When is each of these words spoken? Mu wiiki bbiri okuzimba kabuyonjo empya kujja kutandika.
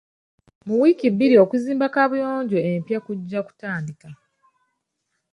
Mu 0.65 0.75
wiiki 0.81 1.07
bbiri 1.13 1.35
okuzimba 1.43 1.85
kabuyonjo 1.93 2.57
empya 2.71 2.99
kujja 3.05 3.39
kutandika. 3.47 4.09